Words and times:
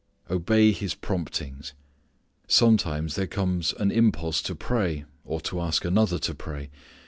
Obey 0.31 0.71
His 0.71 0.95
promptings. 0.95 1.73
Sometimes 2.47 3.13
there 3.13 3.27
comes 3.27 3.71
an 3.73 3.91
impulse 3.91 4.41
to 4.41 4.55
pray, 4.55 5.05
or 5.23 5.39
to 5.41 5.61
ask 5.61 5.85
another 5.85 6.17
to 6.17 6.33
pray. 6.33 6.71